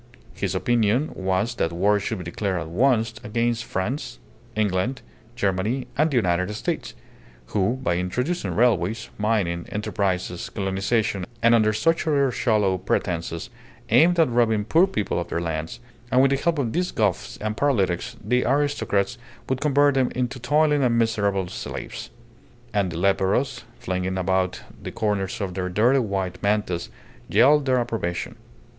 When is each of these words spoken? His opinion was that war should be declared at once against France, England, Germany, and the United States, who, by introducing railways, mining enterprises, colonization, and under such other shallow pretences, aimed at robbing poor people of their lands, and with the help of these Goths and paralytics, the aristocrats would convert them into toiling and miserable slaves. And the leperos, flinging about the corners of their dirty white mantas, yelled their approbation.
His 0.33 0.55
opinion 0.55 1.11
was 1.13 1.53
that 1.57 1.71
war 1.71 1.99
should 1.99 2.17
be 2.17 2.23
declared 2.23 2.59
at 2.61 2.69
once 2.69 3.13
against 3.23 3.65
France, 3.65 4.17
England, 4.55 5.03
Germany, 5.35 5.85
and 5.95 6.09
the 6.09 6.15
United 6.17 6.51
States, 6.55 6.95
who, 7.53 7.73
by 7.83 7.97
introducing 7.97 8.55
railways, 8.55 9.11
mining 9.19 9.67
enterprises, 9.71 10.49
colonization, 10.49 11.23
and 11.43 11.53
under 11.53 11.71
such 11.71 12.07
other 12.07 12.31
shallow 12.31 12.79
pretences, 12.79 13.51
aimed 13.91 14.19
at 14.19 14.29
robbing 14.31 14.65
poor 14.65 14.87
people 14.87 15.19
of 15.19 15.29
their 15.29 15.39
lands, 15.39 15.79
and 16.11 16.19
with 16.23 16.31
the 16.31 16.37
help 16.37 16.57
of 16.57 16.73
these 16.73 16.91
Goths 16.91 17.37
and 17.37 17.55
paralytics, 17.55 18.15
the 18.25 18.43
aristocrats 18.43 19.19
would 19.47 19.61
convert 19.61 19.93
them 19.93 20.09
into 20.15 20.39
toiling 20.39 20.81
and 20.81 20.97
miserable 20.97 21.47
slaves. 21.47 22.09
And 22.73 22.91
the 22.91 22.97
leperos, 22.97 23.65
flinging 23.79 24.17
about 24.17 24.61
the 24.81 24.91
corners 24.91 25.39
of 25.41 25.53
their 25.53 25.69
dirty 25.69 25.99
white 25.99 26.41
mantas, 26.41 26.89
yelled 27.29 27.67
their 27.67 27.77
approbation. 27.77 28.37